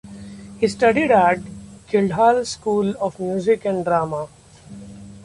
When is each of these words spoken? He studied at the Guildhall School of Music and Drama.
He 0.59 0.67
studied 0.67 1.11
at 1.11 1.43
the 1.43 1.49
Guildhall 1.87 2.43
School 2.45 2.95
of 2.99 3.19
Music 3.19 3.65
and 3.65 3.85
Drama. 3.85 4.29